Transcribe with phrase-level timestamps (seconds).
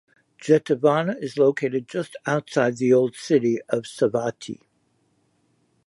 [0.41, 4.59] Jetavana is located just outside the old city of Savatthi.